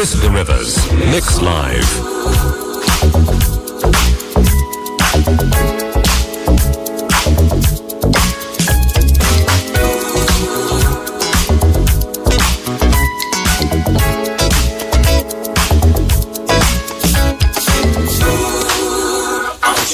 [0.00, 0.78] Chris Rivers.
[1.12, 1.86] Mix Live.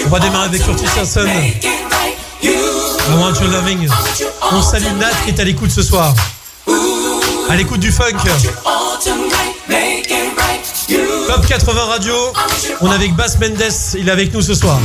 [0.05, 1.27] On va démarrer avec Curtis Hanson.
[1.27, 2.55] I
[3.19, 3.89] want loving?
[4.53, 6.15] On salue Nat qui est à l'écoute ce soir.
[7.51, 8.15] À l'écoute du funk.
[11.27, 12.15] Top 80 Radio.
[12.81, 13.59] On est avec Bass Mendes,
[13.99, 14.79] il est avec nous ce soir.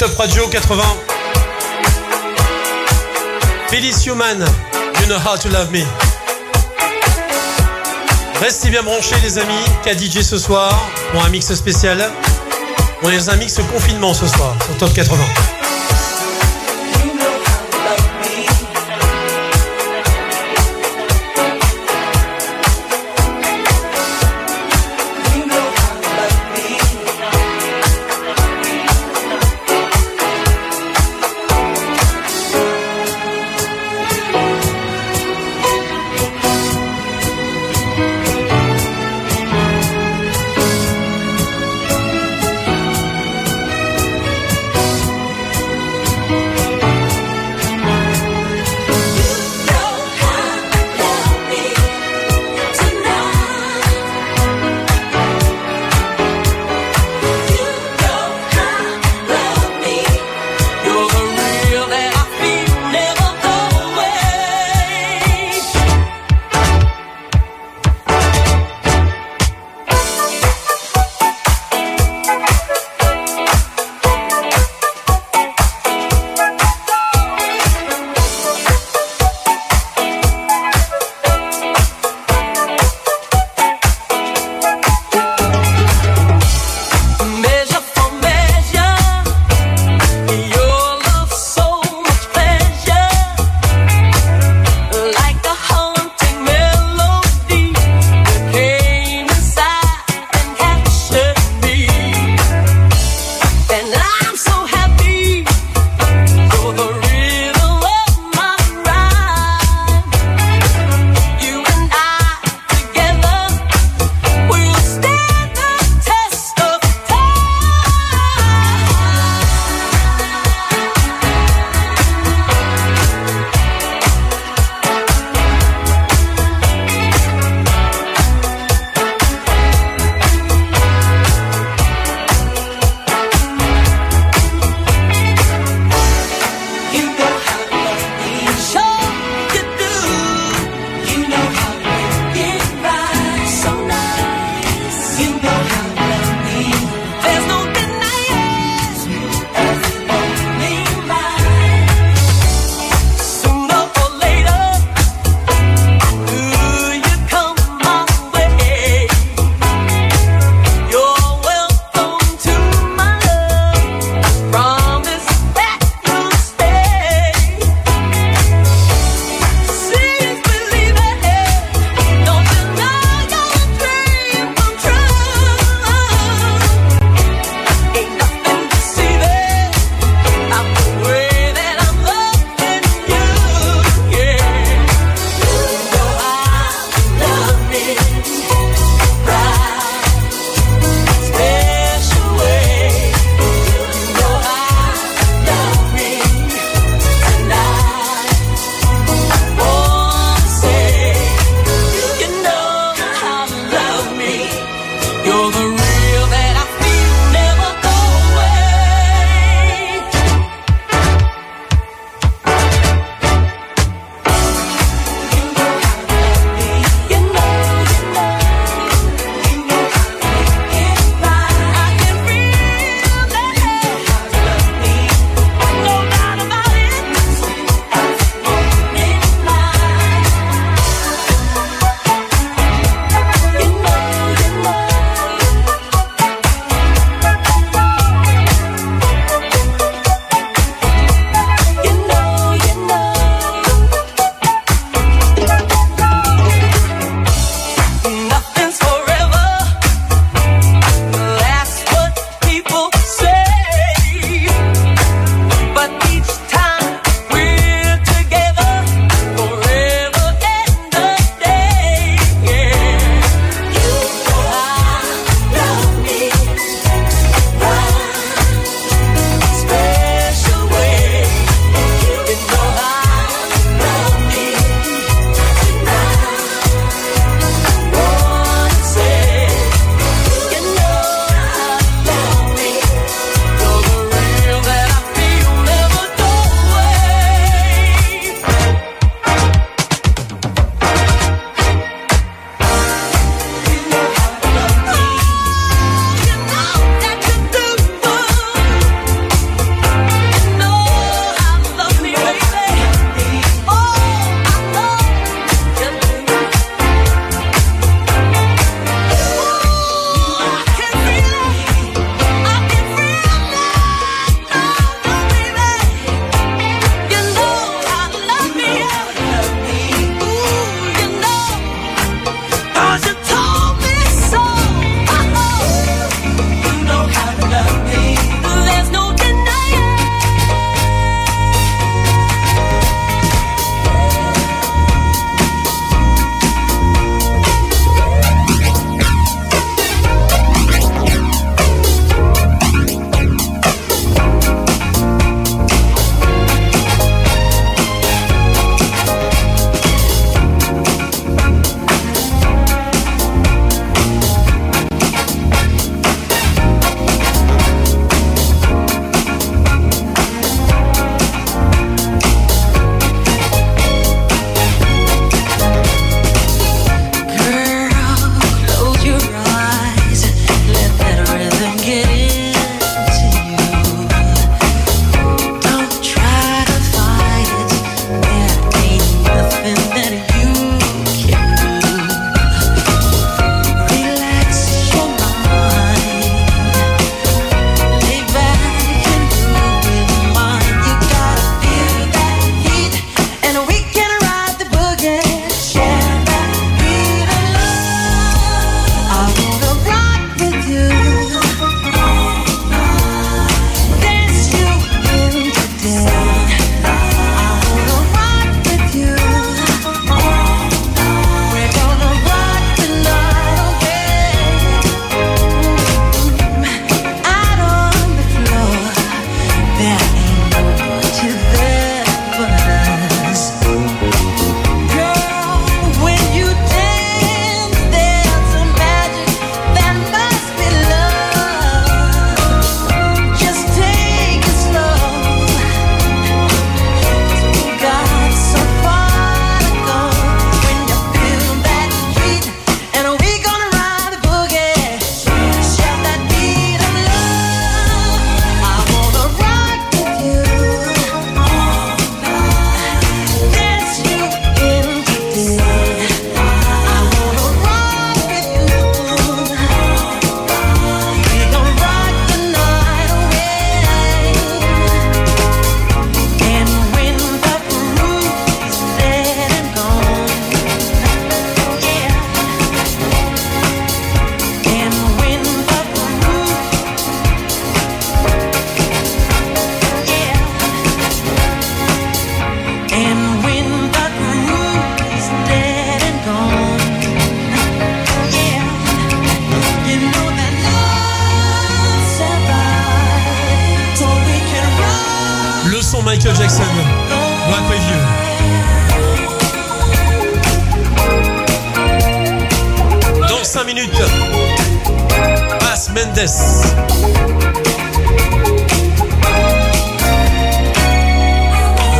[0.00, 0.82] Radio 80.
[3.68, 4.38] Felice Human,
[5.00, 5.84] You Know How to Love Me.
[8.40, 9.52] Restez bien branchés les amis,
[9.84, 10.72] DJ ce soir
[11.12, 12.10] pour un mix spécial.
[13.02, 15.51] On est dans un mix confinement ce soir sur Top 80.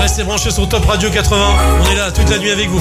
[0.00, 1.56] Restez branchés sur Top Radio 80.
[1.80, 2.80] On est là toute la nuit avec vous.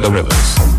[0.00, 0.77] The Rivers.